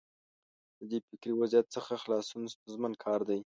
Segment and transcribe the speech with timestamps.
[0.77, 3.39] له دې فکري وضعیت څخه خلاصون ستونزمن کار دی.